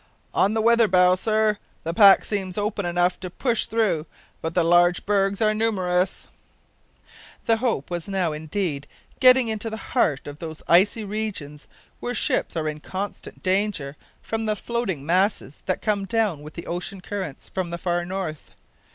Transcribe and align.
"On 0.33 0.55
the 0.55 0.63
weather 0.63 0.87
bow, 0.87 1.13
sir, 1.13 1.59
the 1.83 1.93
pack 1.93 2.25
seems 2.25 2.57
open 2.57 2.87
enough 2.87 3.19
to 3.19 3.29
push 3.29 3.67
through, 3.67 4.07
but 4.41 4.55
the 4.55 4.63
large 4.63 5.05
bergs 5.05 5.43
are 5.43 5.53
numerous." 5.53 6.27
The 7.45 7.57
Hope 7.57 7.91
was 7.91 8.07
now 8.07 8.33
indeed 8.33 8.87
getting 9.19 9.47
into 9.47 9.69
the 9.69 9.91
heart 9.93 10.25
of 10.25 10.39
those 10.39 10.63
icy 10.67 11.03
regions 11.03 11.67
where 11.99 12.15
ships 12.15 12.57
are 12.57 12.67
in 12.67 12.79
constant 12.79 13.43
danger 13.43 13.95
from 14.23 14.47
the 14.47 14.55
floating 14.55 15.05
masses 15.05 15.61
that 15.67 15.83
come 15.83 16.05
down 16.05 16.41
with 16.41 16.55
the 16.55 16.65
ocean 16.65 16.99
currents 17.01 17.49
from 17.49 17.69
the 17.69 17.77
far 17.77 18.03
north. 18.03 18.49